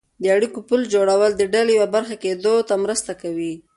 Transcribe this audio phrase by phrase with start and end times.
[0.21, 3.53] د اړیکو پل جوړول د ډلې یوه برخه کېدو ته مرسته کوي.